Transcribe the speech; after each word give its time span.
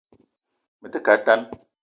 Me 0.81 0.87
te 0.93 1.03
ke 1.05 1.11
a 1.15 1.19
tan 1.29 1.41